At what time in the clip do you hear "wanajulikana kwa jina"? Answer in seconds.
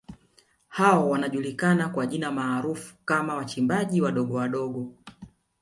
1.09-2.31